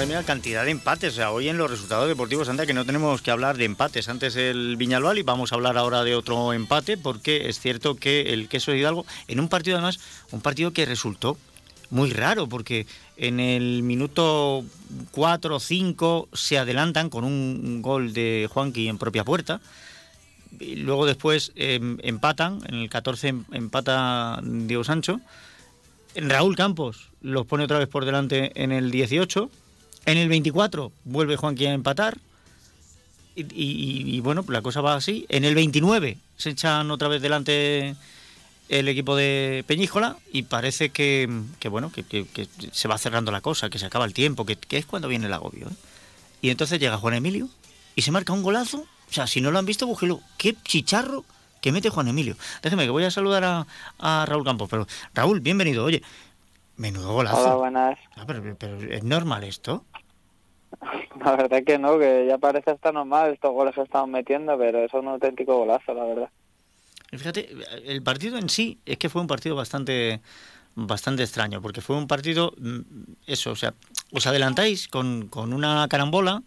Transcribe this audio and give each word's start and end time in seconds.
Madre 0.00 0.14
mía, 0.14 0.22
cantidad 0.24 0.64
de 0.64 0.70
empates. 0.70 1.12
O 1.12 1.16
sea, 1.16 1.30
hoy 1.30 1.50
en 1.50 1.58
los 1.58 1.70
resultados 1.70 2.08
deportivos, 2.08 2.48
anda 2.48 2.64
que 2.64 2.72
no 2.72 2.86
tenemos 2.86 3.20
que 3.20 3.30
hablar 3.30 3.58
de 3.58 3.66
empates. 3.66 4.08
Antes 4.08 4.34
el 4.34 4.78
Viñalbal 4.78 5.18
y 5.18 5.22
vamos 5.22 5.52
a 5.52 5.56
hablar 5.56 5.76
ahora 5.76 6.04
de 6.04 6.14
otro 6.14 6.54
empate, 6.54 6.96
porque 6.96 7.50
es 7.50 7.60
cierto 7.60 7.96
que 7.96 8.32
el 8.32 8.48
Queso 8.48 8.70
de 8.70 8.78
Hidalgo, 8.78 9.04
en 9.28 9.40
un 9.40 9.50
partido 9.50 9.76
además, 9.76 10.00
un 10.30 10.40
partido 10.40 10.70
que 10.72 10.86
resultó 10.86 11.36
muy 11.90 12.12
raro, 12.12 12.48
porque 12.48 12.86
en 13.18 13.40
el 13.40 13.82
minuto 13.82 14.64
4 15.10 15.56
o 15.56 15.60
5 15.60 16.28
se 16.32 16.56
adelantan 16.56 17.10
con 17.10 17.24
un 17.24 17.82
gol 17.82 18.14
de 18.14 18.48
Juanqui 18.50 18.88
en 18.88 18.96
propia 18.96 19.22
puerta. 19.22 19.60
Y 20.58 20.76
luego 20.76 21.04
después 21.04 21.52
em, 21.56 21.98
empatan, 22.02 22.62
en 22.66 22.76
el 22.76 22.88
14 22.88 23.28
em, 23.28 23.44
empata 23.52 24.40
Diego 24.42 24.82
Sancho. 24.82 25.20
Raúl 26.16 26.56
Campos 26.56 27.10
los 27.20 27.44
pone 27.44 27.64
otra 27.64 27.78
vez 27.78 27.88
por 27.88 28.06
delante 28.06 28.50
en 28.54 28.72
el 28.72 28.90
18. 28.90 29.50
En 30.06 30.18
el 30.18 30.28
24 30.28 30.92
vuelve 31.04 31.36
Juanqui 31.36 31.66
a 31.66 31.72
empatar. 31.72 32.18
Y, 33.36 34.20
bueno, 34.20 34.44
la 34.48 34.60
cosa 34.60 34.80
va 34.80 34.94
así. 34.94 35.24
En 35.28 35.44
el 35.44 35.54
29 35.54 36.18
se 36.36 36.50
echan 36.50 36.90
otra 36.90 37.08
vez 37.08 37.22
delante 37.22 37.94
el 38.68 38.88
equipo 38.88 39.16
de 39.16 39.64
Peñíjola 39.66 40.16
y 40.32 40.42
parece 40.42 40.90
que, 40.90 41.28
bueno, 41.70 41.90
que, 41.92 42.26
se 42.72 42.88
va 42.88 42.98
cerrando 42.98 43.32
la 43.32 43.40
cosa, 43.40 43.70
que 43.70 43.78
se 43.78 43.86
acaba 43.86 44.04
el 44.04 44.12
tiempo, 44.12 44.44
que, 44.44 44.58
es 44.70 44.86
cuando 44.86 45.08
viene 45.08 45.26
el 45.26 45.32
agobio. 45.32 45.68
¿eh? 45.68 45.74
Y 46.42 46.50
entonces 46.50 46.78
llega 46.78 46.98
Juan 46.98 47.14
Emilio 47.14 47.48
y 47.94 48.02
se 48.02 48.12
marca 48.12 48.32
un 48.32 48.42
golazo. 48.42 48.78
O 48.78 49.12
sea, 49.12 49.26
si 49.26 49.40
no 49.40 49.50
lo 49.50 49.58
han 49.58 49.66
visto, 49.66 49.86
búsquelo. 49.86 50.20
¡Qué 50.36 50.56
chicharro 50.62 51.24
que 51.60 51.72
mete 51.72 51.88
Juan 51.88 52.08
Emilio! 52.08 52.36
Déjeme 52.62 52.84
que 52.84 52.90
voy 52.90 53.04
a 53.04 53.10
saludar 53.10 53.44
a, 53.44 53.66
a 53.98 54.26
Raúl 54.26 54.44
Campos. 54.44 54.68
Pero, 54.70 54.86
Raúl, 55.14 55.40
bienvenido. 55.40 55.84
Oye, 55.84 56.02
menudo 56.80 57.12
golazo. 57.12 57.42
Hola, 57.42 57.54
buenas. 57.56 57.98
Ah, 58.16 58.24
pero, 58.26 58.42
¿es 58.90 59.04
normal 59.04 59.44
esto? 59.44 59.84
La 61.24 61.36
verdad 61.36 61.62
que 61.64 61.78
no, 61.78 61.98
que 61.98 62.26
ya 62.26 62.38
parece 62.38 62.70
hasta 62.70 62.90
normal 62.90 63.34
estos 63.34 63.52
goles 63.52 63.74
que 63.74 63.82
estamos 63.82 64.08
metiendo, 64.08 64.56
pero 64.56 64.78
es 64.84 64.94
un 64.94 65.08
auténtico 65.08 65.58
golazo, 65.58 65.92
la 65.92 66.04
verdad. 66.04 66.30
Fíjate, 67.10 67.50
el 67.84 68.02
partido 68.02 68.38
en 68.38 68.48
sí 68.48 68.78
es 68.86 68.96
que 68.96 69.08
fue 69.08 69.20
un 69.20 69.26
partido 69.26 69.54
bastante 69.56 70.20
bastante 70.76 71.24
extraño, 71.24 71.60
porque 71.60 71.80
fue 71.80 71.96
un 71.96 72.06
partido, 72.06 72.54
mm, 72.56 72.80
eso, 73.26 73.50
o 73.50 73.56
sea, 73.56 73.74
os 74.12 74.26
adelantáis 74.26 74.88
con, 74.88 75.26
con 75.26 75.52
una 75.52 75.86
carambola, 75.88 76.42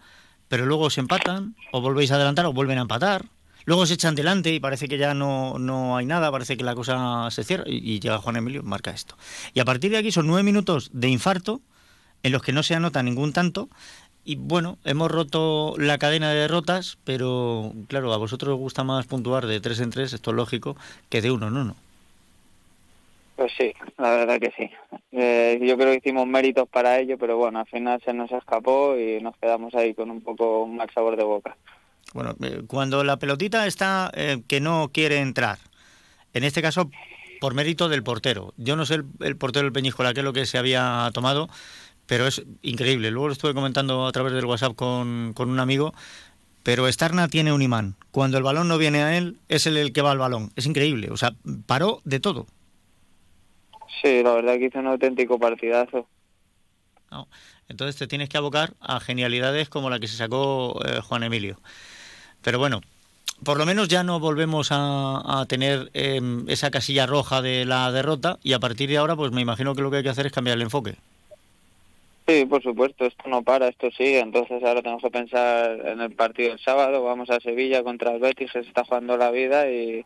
pero 0.47 0.66
luego 0.66 0.85
os 0.85 0.97
empatan, 0.97 1.55
o 1.72 1.81
volvéis 1.81 2.11
a 2.11 2.16
adelantar 2.16 2.45
o 2.45 2.53
vuelven 2.53 2.79
a 2.79 2.83
empatar, 2.83 3.25
luego 3.66 3.86
se 3.86 3.95
echan 3.95 4.16
delante 4.16 4.53
y 4.53 4.59
parece 4.59 4.88
que 4.88 4.97
ya 4.97 5.14
no, 5.14 5.58
no 5.59 5.97
hay 5.97 6.06
nada, 6.06 6.31
parece 6.31 6.58
que 6.58 6.64
la 6.64 6.75
cosa 6.75 7.30
se 7.31 7.44
cierra, 7.44 7.64
y, 7.67 8.00
llega 8.00 8.17
Juan 8.17 8.38
Emilio, 8.38 8.64
marca 8.64 8.92
esto. 8.92 9.16
Y 9.53 9.59
a 9.59 9.66
partir 9.66 9.92
de 9.92 9.97
aquí 9.97 10.11
son 10.11 10.28
nueve 10.28 10.44
minutos 10.44 10.89
de 10.94 11.09
infarto, 11.09 11.61
en 12.23 12.31
los 12.31 12.41
que 12.41 12.53
no 12.53 12.64
se 12.64 12.75
anota 12.75 13.03
ningún 13.03 13.34
tanto, 13.34 13.69
y 14.25 14.38
bueno, 14.38 14.78
hemos 14.86 15.11
roto 15.11 15.75
la 15.78 15.97
cadena 15.97 16.30
de 16.30 16.39
derrotas, 16.41 16.97
pero 17.03 17.73
claro, 17.88 18.14
a 18.14 18.17
vosotros 18.17 18.53
os 18.53 18.59
gusta 18.59 18.84
más 18.84 19.06
puntuar 19.06 19.45
de 19.45 19.59
tres 19.59 19.80
en 19.81 19.89
tres, 19.89 20.14
esto 20.14 20.31
es 20.31 20.38
lógico, 20.38 20.78
que 21.09 21.22
de 21.22 21.31
uno 21.31 21.47
en 21.47 21.58
uno. 21.58 21.75
Pues 23.36 23.52
sí, 23.58 23.73
la 23.97 24.11
verdad 24.11 24.39
que 24.39 24.52
sí. 24.52 24.69
Eh, 25.11 25.59
yo 25.61 25.75
creo 25.75 25.91
que 25.91 25.97
hicimos 25.97 26.28
méritos 26.28 26.69
para 26.69 27.00
ello, 27.00 27.17
pero 27.17 27.36
bueno, 27.38 27.59
al 27.59 27.66
final 27.66 28.02
se 28.06 28.14
nos 28.14 28.31
escapó 28.31 28.95
y 28.97 29.22
nos 29.22 29.36
quedamos 29.38 29.73
ahí 29.75 29.94
con 29.94 30.11
un 30.11 30.22
poco 30.22 30.64
un 30.64 30.78
mal 30.78 30.89
sabor 30.94 31.17
de 31.17 31.23
boca. 31.23 31.58
Bueno, 32.14 32.36
eh, 32.42 32.64
cuando 32.67 33.03
la 33.03 33.17
pelotita 33.17 33.66
está 33.67 34.11
eh, 34.16 34.42
que 34.47 34.59
no 34.61 34.92
quiere 34.94 35.19
entrar, 35.19 35.59
en 36.33 36.44
este 36.44 36.61
caso 36.61 36.89
por 37.39 37.53
mérito 37.53 37.89
del 37.89 38.03
portero. 38.03 38.53
Yo 38.58 38.75
no 38.75 38.86
sé 38.86 38.95
el, 38.95 39.06
el 39.19 39.36
portero 39.36 39.66
del 39.66 39.73
Peñíscola 39.73 40.14
qué 40.14 40.22
es 40.22 40.23
lo 40.23 40.34
que 40.34 40.45
se 40.45 40.58
había 40.58 41.09
tomado, 41.14 41.50
pero 42.06 42.28
es 42.28 42.44
increíble. 42.61 43.11
Luego 43.11 43.28
lo 43.28 43.34
estuve 43.34 43.53
comentando 43.53 44.06
a 44.06 44.11
través 44.11 44.34
del 44.34 44.45
WhatsApp 44.45 44.75
con, 44.75 45.34
un 45.38 45.59
amigo, 45.59 45.94
pero 46.64 46.91
Starna 46.91 47.28
tiene 47.28 47.53
un 47.53 47.61
imán. 47.61 47.95
Cuando 48.11 48.38
el 48.38 48.44
balón 48.44 48.67
no 48.67 48.78
viene 48.78 49.03
a 49.03 49.17
él, 49.17 49.38
es 49.50 49.68
él 49.68 49.78
el 49.78 49.94
que 49.94 50.02
va 50.02 50.12
al 50.12 50.18
balón. 50.18 50.52
Es 50.56 50.66
increíble, 50.66 51.09
o 51.12 51.18
sea, 51.18 51.34
paró 51.66 52.02
de 52.03 52.19
todo. 52.19 52.46
Sí, 54.02 54.22
la 54.23 54.34
verdad 54.34 54.57
que 54.57 54.66
hizo 54.66 54.79
un 54.79 54.88
auténtico 54.88 55.40
partidazo. 55.40 56.07
Entonces 57.69 57.96
te 57.96 58.07
tienes 58.07 58.28
que 58.28 58.38
abocar 58.38 58.73
a 58.79 59.00
genialidades 59.00 59.69
como 59.69 59.90
la 59.90 60.00
que 60.00 60.07
se 60.07 60.18
sacó 60.18 60.79
eh, 60.85 61.00
Juan 61.02 61.23
Emilio. 61.23 61.59
Pero 62.43 62.59
bueno, 62.59 62.81
por 63.43 63.57
lo 63.57 63.65
menos 63.65 63.87
ya 63.87 64.03
no 64.03 64.19
volvemos 64.19 64.69
a, 64.71 65.45
tener 65.47 65.89
em, 65.93 66.47
esa 66.49 66.71
casilla 66.71 67.05
roja 67.05 67.41
de 67.41 67.65
la 67.65 67.91
derrota 67.91 68.37
y 68.43 68.53
a 68.53 68.59
partir 68.59 68.89
de 68.89 68.97
ahora 68.97 69.15
pues 69.15 69.31
me 69.31 69.41
imagino 69.41 69.75
que 69.75 69.81
lo 69.81 69.91
que 69.91 69.97
hay 69.97 70.03
que 70.03 70.09
hacer 70.09 70.25
es 70.25 70.31
cambiar 70.31 70.57
el 70.57 70.63
enfoque. 70.63 70.95
Sí, 72.25 72.45
por 72.45 72.63
supuesto, 72.63 73.05
esto 73.05 73.27
no 73.27 73.43
para, 73.43 73.67
esto 73.67 73.91
sigue, 73.91 74.19
entonces 74.19 74.63
ahora 74.63 74.81
tenemos 74.81 75.03
que 75.03 75.09
pensar 75.09 75.77
en 75.85 75.99
el 75.99 76.11
partido 76.11 76.51
del 76.51 76.59
sábado, 76.59 77.03
vamos 77.03 77.29
a 77.29 77.41
Sevilla 77.41 77.83
contra 77.83 78.13
el 78.13 78.21
Betis, 78.21 78.51
se 78.51 78.59
está 78.59 78.85
jugando 78.85 79.17
la 79.17 79.29
vida 79.29 79.69
y, 79.69 80.05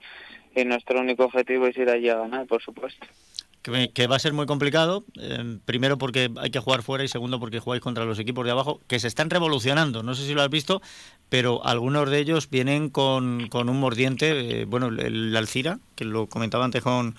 nuestro 0.66 1.00
único 1.00 1.26
objetivo 1.26 1.68
es 1.68 1.78
ir 1.78 1.88
allí 1.88 2.10
a 2.10 2.16
ganar, 2.16 2.48
por 2.48 2.64
supuesto. 2.64 3.06
Que, 3.94 4.08
va 4.08 4.16
a 4.16 4.20
ser 4.20 4.32
muy 4.32 4.46
complicado, 4.46 5.04
eh, 5.20 5.58
primero 5.66 5.98
porque 5.98 6.30
hay 6.38 6.52
que 6.52 6.60
jugar 6.60 6.84
fuera 6.84 7.04
y 7.04 7.10
segundo 7.10 7.38
porque 7.38 7.60
jugáis 7.60 7.82
contra 7.82 8.06
los 8.06 8.18
equipos 8.18 8.46
de 8.46 8.52
abajo 8.52 8.80
que 8.88 8.98
se 8.98 9.10
están 9.10 9.30
revolucionando, 9.30 10.04
no 10.04 10.16
sé 10.16 10.26
si 10.26 10.34
lo 10.34 10.42
has 10.42 10.50
visto, 10.50 10.82
pero 11.28 11.66
algunos 11.66 12.10
de 12.10 12.20
ellos 12.20 12.50
vienen 12.50 12.90
con, 12.90 13.50
con 13.50 13.68
un 13.68 13.78
mordiente, 13.78 14.62
eh, 14.62 14.66
bueno, 14.66 14.88
el, 14.88 15.36
Alcira, 15.36 15.80
que 15.96 16.06
lo 16.06 16.28
comentaba 16.28 16.64
antes 16.64 16.82
con, 16.82 17.16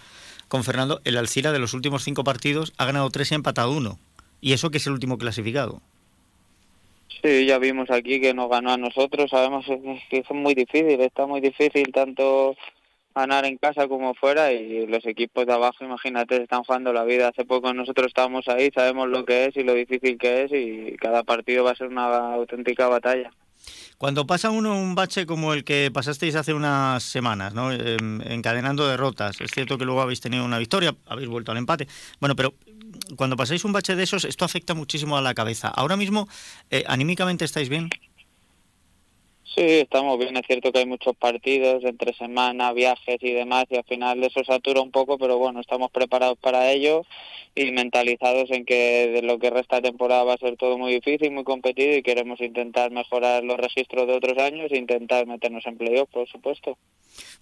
con 0.48 0.64
Fernando, 0.64 1.02
el 1.04 1.18
Alcira 1.18 1.52
de 1.52 1.58
los 1.58 1.74
últimos 1.74 2.02
cinco 2.02 2.24
partidos 2.24 2.72
ha 2.78 2.86
ganado 2.86 3.10
tres 3.10 3.30
y 3.30 3.34
ha 3.34 3.36
empatado 3.36 3.72
uno. 3.72 3.98
Y 4.40 4.54
eso 4.54 4.70
que 4.70 4.78
es 4.78 4.86
el 4.86 4.94
último 4.94 5.18
clasificado. 5.18 5.82
Sí, 7.22 7.44
ya 7.44 7.58
vimos 7.58 7.90
aquí 7.90 8.20
que 8.20 8.32
nos 8.32 8.48
ganó 8.48 8.72
a 8.72 8.78
nosotros. 8.78 9.28
Sabemos 9.28 9.66
que 10.08 10.18
es 10.18 10.30
muy 10.30 10.54
difícil, 10.54 11.00
está 11.00 11.26
muy 11.26 11.40
difícil 11.40 11.92
tanto 11.92 12.56
ganar 13.18 13.44
en 13.44 13.58
casa 13.58 13.88
como 13.88 14.14
fuera 14.14 14.52
y 14.52 14.86
los 14.86 15.04
equipos 15.06 15.46
de 15.46 15.52
abajo, 15.52 15.84
imagínate, 15.84 16.42
están 16.42 16.64
jugando 16.64 16.92
la 16.92 17.04
vida. 17.04 17.28
Hace 17.28 17.44
poco 17.44 17.72
nosotros 17.74 18.08
estábamos 18.08 18.48
ahí, 18.48 18.70
sabemos 18.74 19.08
lo 19.08 19.24
que 19.24 19.46
es 19.46 19.56
y 19.56 19.62
lo 19.62 19.74
difícil 19.74 20.18
que 20.18 20.44
es 20.44 20.52
y 20.52 20.96
cada 20.96 21.22
partido 21.22 21.64
va 21.64 21.72
a 21.72 21.76
ser 21.76 21.88
una 21.88 22.34
auténtica 22.34 22.88
batalla. 22.88 23.30
Cuando 23.98 24.26
pasa 24.26 24.50
uno 24.50 24.78
un 24.78 24.94
bache 24.94 25.26
como 25.26 25.52
el 25.52 25.64
que 25.64 25.90
pasasteis 25.92 26.36
hace 26.36 26.54
unas 26.54 27.02
semanas, 27.02 27.52
¿no? 27.52 27.72
Em, 27.72 28.20
encadenando 28.22 28.86
derrotas, 28.86 29.40
es 29.40 29.50
cierto 29.50 29.76
que 29.76 29.84
luego 29.84 30.00
habéis 30.00 30.20
tenido 30.20 30.44
una 30.44 30.58
victoria, 30.58 30.94
habéis 31.06 31.28
vuelto 31.28 31.50
al 31.50 31.58
empate. 31.58 31.88
Bueno, 32.20 32.36
pero 32.36 32.54
cuando 33.16 33.36
pasáis 33.36 33.64
un 33.64 33.72
bache 33.72 33.96
de 33.96 34.04
esos, 34.04 34.24
esto 34.24 34.44
afecta 34.44 34.74
muchísimo 34.74 35.16
a 35.16 35.20
la 35.20 35.34
cabeza. 35.34 35.68
Ahora 35.68 35.96
mismo, 35.96 36.28
eh, 36.70 36.84
anímicamente 36.86 37.44
estáis 37.44 37.68
bien. 37.68 37.90
Sí, 39.54 39.62
estamos 39.62 40.18
bien. 40.18 40.36
Es 40.36 40.46
cierto 40.46 40.70
que 40.72 40.80
hay 40.80 40.86
muchos 40.86 41.16
partidos 41.16 41.82
entre 41.84 42.12
semana, 42.14 42.72
viajes 42.72 43.16
y 43.22 43.32
demás, 43.32 43.64
y 43.70 43.76
al 43.76 43.84
final 43.84 44.22
eso 44.22 44.44
satura 44.44 44.80
un 44.80 44.90
poco, 44.90 45.18
pero 45.18 45.38
bueno, 45.38 45.60
estamos 45.60 45.90
preparados 45.90 46.38
para 46.38 46.70
ello 46.70 47.04
y 47.54 47.70
mentalizados 47.72 48.50
en 48.50 48.64
que 48.64 49.08
de 49.08 49.22
lo 49.22 49.38
que 49.38 49.50
resta 49.50 49.80
temporada 49.80 50.24
va 50.24 50.34
a 50.34 50.38
ser 50.38 50.56
todo 50.56 50.78
muy 50.78 50.92
difícil, 50.92 51.32
muy 51.32 51.44
competido 51.44 51.96
y 51.96 52.02
queremos 52.02 52.40
intentar 52.40 52.90
mejorar 52.90 53.42
los 53.42 53.56
registros 53.56 54.06
de 54.06 54.14
otros 54.14 54.38
años 54.38 54.70
e 54.70 54.76
intentar 54.78 55.26
meternos 55.26 55.66
en 55.66 55.78
playoff, 55.78 56.10
por 56.10 56.28
supuesto. 56.28 56.76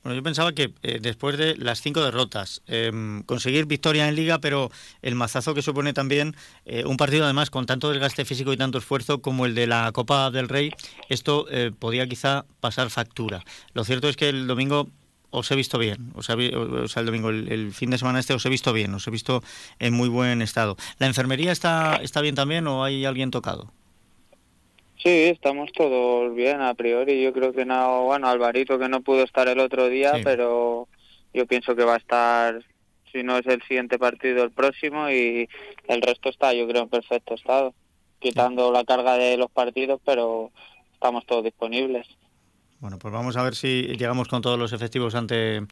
Bueno, 0.03 0.17
yo 0.17 0.23
pensaba 0.23 0.53
que 0.53 0.73
eh, 0.83 0.99
después 1.01 1.37
de 1.37 1.57
las 1.57 1.81
cinco 1.81 2.03
derrotas, 2.03 2.63
em, 2.67 3.23
conseguir 3.23 3.67
victoria 3.67 4.09
en 4.09 4.15
liga, 4.15 4.39
pero 4.39 4.71
el 5.03 5.15
mazazo 5.15 5.55
que 5.55 5.63
supone 5.63 5.93
también 5.93 6.37
eh, 6.65 6.85
un 6.85 6.97
partido 6.97 7.25
además 7.25 7.51
con 7.51 7.67
tanto 7.67 7.91
desgaste 7.91 8.25
físico 8.25 8.53
y 8.53 8.57
tanto 8.57 8.79
esfuerzo 8.79 9.21
como 9.21 9.47
el 9.47 9.55
de 9.55 9.67
la 9.67 9.91
Copa 9.93 10.31
del 10.31 10.49
Rey, 10.49 10.71
esto 11.09 11.47
eh, 11.51 11.73
podía 11.77 12.07
quizá 12.09 12.45
pasar 12.61 12.91
factura. 12.91 13.45
Lo 13.75 13.85
cierto 13.85 14.09
es 14.09 14.17
que 14.17 14.29
el 14.29 14.47
domingo 14.47 14.89
os 15.31 15.51
he 15.51 15.57
visto 15.57 15.79
bien, 15.79 16.13
o 16.15 16.23
sea, 16.23 16.35
el 16.37 17.07
domingo, 17.07 17.31
el, 17.31 17.73
fin 17.73 17.91
de 17.91 17.99
semana 17.99 18.21
este 18.21 18.33
os 18.33 18.47
he 18.47 18.49
visto 18.49 18.73
bien, 18.73 18.95
os 18.95 19.07
he 19.07 19.11
visto 19.11 19.43
en 19.79 19.93
muy 19.93 20.09
buen 20.09 20.41
estado. 20.41 20.77
¿La 20.99 21.07
enfermería 21.07 21.53
está, 21.53 21.97
está 21.97 22.21
bien 22.21 22.35
también 22.35 22.67
o 22.67 22.85
hay 22.85 23.05
alguien 23.05 23.31
tocado? 23.31 23.73
Sí, 25.07 25.27
estamos 25.27 25.71
todos 25.71 26.35
bien 26.35 26.61
a 26.61 26.75
priori. 26.75 27.23
Yo 27.23 27.33
creo 27.33 27.53
que 27.53 27.65
no, 27.65 28.07
bueno, 28.07 28.27
Alvarito 28.27 28.77
que 28.77 28.89
no 28.89 29.03
pudo 29.03 29.23
estar 29.23 29.47
el 29.47 29.61
otro 29.61 29.89
día, 29.89 30.15
pero 30.25 30.89
yo 31.33 31.47
pienso 31.47 31.77
que 31.77 31.85
va 31.85 31.95
a 31.95 31.99
estar, 31.99 32.65
si 33.13 33.23
no 33.23 33.39
es 33.39 33.47
el 33.47 33.63
siguiente 33.69 34.01
partido, 34.01 34.43
el 34.43 34.51
próximo 34.51 35.09
y 35.09 35.49
el 35.87 36.03
resto 36.03 36.29
está, 36.29 36.53
yo 36.55 36.67
creo, 36.67 36.83
en 36.83 36.89
perfecto 36.89 37.35
estado, 37.35 37.73
quitando 38.19 38.73
la 38.73 38.83
carga 38.83 39.17
de 39.17 39.37
los 39.37 39.49
partidos, 39.49 40.01
pero 40.05 40.51
estamos 40.95 41.25
todos 41.25 41.45
disponibles. 41.45 42.09
Bueno, 42.81 42.99
pues 42.99 43.15
vamos 43.15 43.37
a 43.37 43.45
ver 43.45 43.55
si 43.55 43.83
llegamos 43.97 44.27
con 44.27 44.43
todos 44.43 44.59
los 44.59 44.73
efectivos 44.73 45.15
ante, 45.15 45.63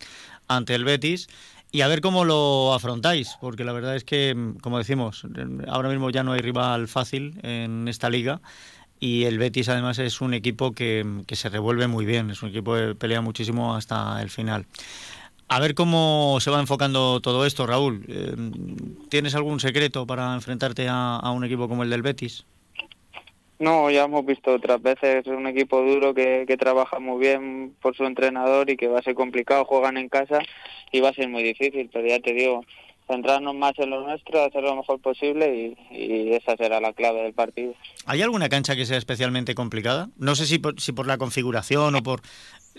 ante 0.47 0.77
el 0.77 0.85
Betis 0.85 1.27
y 1.73 1.81
a 1.81 1.89
ver 1.89 2.03
cómo 2.03 2.25
lo 2.25 2.73
afrontáis, 2.73 3.37
porque 3.41 3.65
la 3.65 3.73
verdad 3.73 3.97
es 3.97 4.05
que, 4.05 4.37
como 4.63 4.79
decimos, 4.79 5.27
ahora 5.67 5.89
mismo 5.89 6.11
ya 6.11 6.23
no 6.23 6.35
hay 6.35 6.41
rival 6.41 6.87
fácil 6.87 7.41
en 7.43 7.89
esta 7.89 8.09
liga 8.11 8.41
y 9.05 9.27
el 9.27 9.39
Betis 9.39 9.69
además 9.69 9.99
es 9.99 10.23
un 10.23 10.33
equipo 10.33 10.73
que, 10.73 11.05
se 11.29 11.51
revuelve 11.51 11.89
muy 11.89 12.07
bien, 12.07 12.31
es 12.31 12.43
un 12.43 12.49
equipo 12.49 12.75
que 12.75 12.95
pelea 12.95 13.21
muchísimo 13.21 13.75
hasta 13.75 14.23
el 14.23 14.31
final. 14.31 14.65
A 15.47 15.61
ver 15.61 15.75
cómo 15.75 16.39
se 16.41 16.51
va 16.51 16.59
enfocando 16.59 17.21
todo 17.21 17.45
esto, 17.45 17.67
Raúl. 17.67 18.07
Eh, 18.09 18.35
¿Tienes 19.11 19.35
algún 19.35 19.61
secreto 19.61 20.07
para 20.07 20.33
enfrentarte 20.33 20.87
a, 20.89 21.31
un 21.37 21.45
equipo 21.45 21.69
como 21.69 21.83
el 21.83 21.91
del 21.91 22.01
Betis? 22.01 22.47
No, 23.59 23.91
ya 23.91 24.05
hemos 24.05 24.25
visto 24.25 24.55
otras 24.55 24.81
veces, 24.81 25.27
es 25.27 25.27
un 25.27 25.49
equipo 25.49 25.83
duro 25.83 26.15
que, 26.15 26.47
que 26.49 26.57
trabaja 26.57 26.99
muy 26.99 27.21
bien 27.21 27.75
por 27.83 27.95
su 27.95 28.05
entrenador 28.05 28.71
y 28.71 28.79
que 28.79 28.89
va 28.89 29.01
a 29.01 29.03
ser 29.03 29.15
complicado, 29.15 29.67
juegan 29.67 29.99
en 29.99 30.09
casa 30.09 30.39
y 30.93 31.01
va 31.01 31.11
a 31.11 31.15
ser 31.15 31.29
muy 31.29 31.43
difícil, 31.43 31.91
pero 31.93 32.09
ya 32.09 32.21
te 32.21 32.33
digo, 32.33 32.65
centrarnos 33.07 33.55
más 33.55 33.73
en 33.79 33.91
lo 33.91 34.03
nuestro, 34.03 34.43
hacer 34.43 34.63
lo 34.63 34.77
mejor 34.77 35.01
posible 35.01 35.77
y, 35.91 36.33
esa 36.35 36.57
será 36.57 36.81
la 36.81 36.93
clave 36.93 37.23
del 37.23 37.33
partido. 37.33 37.75
¿Hay 38.07 38.23
alguna 38.23 38.49
cancha 38.49 38.75
que 38.77 38.87
sea 38.87 38.99
especialmente 38.99 39.55
complicada? 39.55 40.09
No 40.17 40.35
sé 40.35 40.47
si 40.47 40.59
por, 40.59 40.81
si 40.81 40.93
por 40.93 41.07
la 41.07 41.19
configuración 41.19 41.95
o 41.95 42.03
por... 42.03 42.23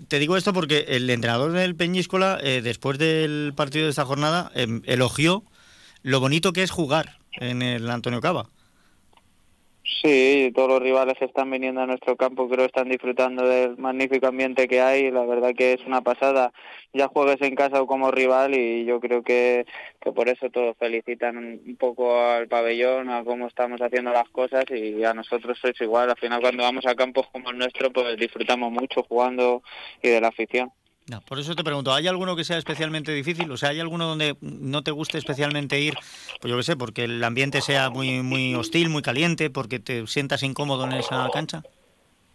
Te 0.08 0.20
digo 0.20 0.36
esto 0.36 0.52
porque 0.52 0.86
el 0.90 1.10
entrenador 1.10 1.54
del 1.54 1.76
Peñíscola, 1.76 2.38
eh, 2.44 2.62
después 2.62 2.98
del 2.98 3.54
partido 3.56 3.86
de 3.86 3.92
esta 3.92 4.06
jornada, 4.06 4.52
em, 4.56 4.82
elogió 4.86 5.44
lo 6.04 6.20
bonito 6.20 6.52
que 6.54 6.64
es 6.64 6.72
jugar 6.72 7.18
en 7.40 7.62
el 7.62 7.90
Antonio 7.90 8.20
Cava. 8.20 8.50
Sí, 9.88 10.52
todos 10.56 10.68
los 10.68 10.82
rivales 10.82 11.16
que 11.20 11.26
están 11.26 11.52
viniendo 11.52 11.80
a 11.80 11.86
nuestro 11.86 12.16
campo 12.16 12.48
creo 12.48 12.62
que 12.62 12.66
están 12.66 12.90
disfrutando 12.90 13.48
del 13.48 13.78
magnífico 13.78 14.26
ambiente 14.26 14.68
que 14.68 14.82
hay. 14.82 15.12
La 15.12 15.24
verdad 15.26 15.54
que 15.56 15.74
es 15.74 15.82
una 15.86 16.02
pasada. 16.02 16.52
Ya 16.92 17.08
juegues 17.08 17.40
en 17.42 17.56
casa 17.56 17.82
o 17.82 17.86
como 17.86 18.10
rival 18.10 18.56
y 18.56 18.84
yo 18.86 19.00
creo 19.00 19.22
que, 19.22 19.66
que 20.02 20.12
por 20.12 20.28
eso 20.28 20.50
todos 20.50 20.76
felicitan 20.78 21.38
un 21.38 21.76
poco 21.78 22.20
al 22.20 22.48
pabellón, 22.48 23.12
a 23.12 23.24
cómo 23.24 23.46
estamos 23.46 23.80
haciendo 23.80 24.12
las 24.12 24.28
cosas 24.30 24.66
y 24.72 25.04
a 25.04 25.14
nosotros 25.14 25.60
es 25.64 25.80
igual. 25.80 26.10
Al 26.10 26.18
final 26.18 26.42
cuando 26.42 26.64
vamos 26.64 26.86
a 26.88 26.96
campos 26.96 27.28
como 27.32 27.52
el 27.52 27.58
nuestro 27.60 27.92
pues 27.92 28.18
disfrutamos 28.18 28.72
mucho 28.72 29.04
jugando 29.04 29.62
y 30.02 30.10
de 30.10 30.20
la 30.22 30.30
afición. 30.30 30.72
No, 31.08 31.22
por 31.22 31.40
eso 31.40 31.56
te 31.56 31.64
pregunto, 31.64 31.94
¿hay 31.94 32.08
alguno 32.08 32.36
que 32.36 32.44
sea 32.44 32.58
especialmente 32.58 33.12
difícil? 33.12 33.50
O 33.52 33.58
sea, 33.58 33.70
¿hay 33.70 33.80
alguno 33.80 34.08
donde 34.08 34.36
no 34.42 34.82
te 34.82 34.90
guste 34.90 35.20
especialmente 35.20 35.80
ir? 35.80 35.94
Pues 36.42 36.50
yo 36.50 36.58
qué 36.58 36.64
sé, 36.64 36.76
porque 36.76 37.04
el 37.04 37.24
ambiente 37.24 37.62
sea 37.62 37.92
muy, 37.92 38.24
muy 38.24 38.56
hostil, 38.56 38.90
muy 38.90 39.04
caliente, 39.04 39.52
porque 39.52 39.80
te 39.80 40.08
sientas 40.08 40.42
incómodo 40.42 40.86
en 40.86 40.94
esa 40.94 41.30
cancha. 41.32 41.62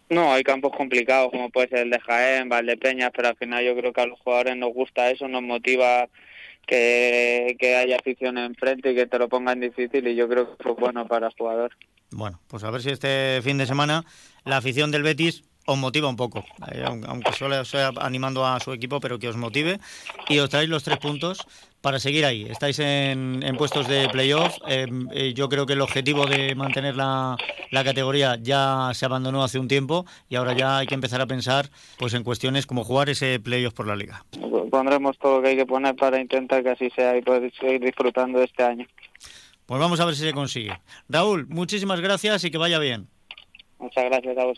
No, 0.09 0.31
hay 0.31 0.43
campos 0.43 0.71
complicados 0.75 1.31
como 1.31 1.49
puede 1.49 1.67
ser 1.67 1.79
el 1.79 1.89
de 1.89 1.99
Jaén, 1.99 2.47
Valdepeñas, 2.47 3.11
pero 3.15 3.29
al 3.29 3.37
final 3.37 3.63
yo 3.63 3.75
creo 3.75 3.91
que 3.91 4.01
a 4.01 4.05
los 4.05 4.19
jugadores 4.19 4.55
nos 4.55 4.73
gusta 4.73 5.09
eso, 5.09 5.27
nos 5.27 5.41
motiva 5.41 6.07
que, 6.65 7.55
que 7.59 7.75
haya 7.75 7.97
afición 7.97 8.37
enfrente 8.37 8.91
y 8.91 8.95
que 8.95 9.05
te 9.05 9.19
lo 9.19 9.27
pongan 9.27 9.59
difícil 9.59 10.07
y 10.07 10.15
yo 10.15 10.29
creo 10.29 10.57
que 10.57 10.69
es 10.69 10.75
bueno 10.77 11.07
para 11.07 11.27
el 11.27 11.33
jugador. 11.33 11.71
Bueno, 12.09 12.39
pues 12.47 12.63
a 12.63 12.71
ver 12.71 12.81
si 12.81 12.89
este 12.89 13.41
fin 13.41 13.57
de 13.57 13.65
semana 13.65 14.03
la 14.43 14.57
afición 14.57 14.91
del 14.91 15.03
Betis 15.03 15.43
os 15.65 15.77
motiva 15.77 16.09
un 16.09 16.15
poco, 16.15 16.43
eh, 16.71 16.83
aunque 16.85 17.33
solo 17.33 17.63
sea 17.65 17.91
animando 17.99 18.45
a 18.45 18.59
su 18.59 18.73
equipo, 18.73 18.99
pero 18.99 19.19
que 19.19 19.27
os 19.27 19.37
motive 19.37 19.79
y 20.27 20.39
os 20.39 20.49
traéis 20.49 20.69
los 20.69 20.83
tres 20.83 20.97
puntos 20.97 21.45
para 21.81 21.99
seguir 21.99 22.25
ahí. 22.25 22.45
Estáis 22.49 22.79
en, 22.79 23.41
puestos 23.57 23.87
de 23.87 24.07
playoff. 24.09 24.55
Eh, 24.67 24.87
eh, 25.13 25.33
yo 25.33 25.49
creo 25.49 25.65
que 25.65 25.73
el 25.73 25.81
objetivo 25.81 26.25
de 26.25 26.55
mantener 26.55 26.95
la, 26.95 27.37
la, 27.71 27.83
categoría 27.83 28.37
ya 28.39 28.91
se 28.93 29.05
abandonó 29.05 29.43
hace 29.43 29.59
un 29.59 29.67
tiempo 29.67 30.05
y 30.29 30.35
ahora 30.35 30.53
ya 30.53 30.77
hay 30.77 30.87
que 30.87 30.95
empezar 30.95 31.21
a 31.21 31.25
pensar 31.25 31.69
pues 31.97 32.13
en 32.13 32.23
cuestiones 32.23 32.67
como 32.67 32.83
jugar 32.83 33.09
ese 33.09 33.39
playoff 33.39 33.73
por 33.73 33.87
la 33.87 33.95
liga. 33.95 34.23
Pondremos 34.69 35.17
todo 35.17 35.37
lo 35.37 35.43
que 35.43 35.49
hay 35.49 35.57
que 35.57 35.65
poner 35.65 35.95
para 35.95 36.19
intentar 36.19 36.63
que 36.63 36.69
así 36.69 36.89
sea 36.91 37.17
y 37.17 37.21
poder 37.21 37.51
seguir 37.59 37.81
disfrutando 37.81 38.39
de 38.39 38.45
este 38.45 38.63
año. 38.63 38.87
Pues 39.65 39.79
vamos 39.79 39.99
a 39.99 40.05
ver 40.05 40.15
si 40.15 40.23
se 40.23 40.33
consigue. 40.33 40.77
Raúl, 41.09 41.47
muchísimas 41.47 41.99
gracias 41.99 42.43
y 42.43 42.51
que 42.51 42.57
vaya 42.57 42.79
bien. 42.79 43.07
Muchas 43.79 44.05
gracias 44.05 44.37
a 44.37 44.45
vosotros. 44.45 44.57